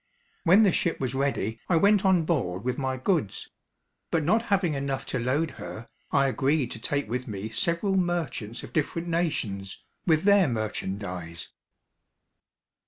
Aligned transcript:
When 0.45 0.63
the 0.63 0.71
ship 0.71 0.99
was 0.99 1.13
ready, 1.13 1.59
I 1.69 1.75
went 1.75 2.03
on 2.05 2.23
board 2.25 2.63
with 2.63 2.79
my 2.79 2.97
goods: 2.97 3.49
but 4.09 4.23
not 4.23 4.41
having 4.41 4.73
enough 4.73 5.05
to 5.13 5.19
load 5.19 5.51
her, 5.61 5.89
I 6.11 6.25
agreed 6.25 6.71
to 6.71 6.79
take 6.79 7.07
with 7.07 7.27
me 7.27 7.49
several 7.49 7.95
merchants 7.95 8.63
of 8.63 8.73
different 8.73 9.07
nations, 9.07 9.79
with 10.07 10.23
their 10.23 10.47
merchandise. 10.47 11.49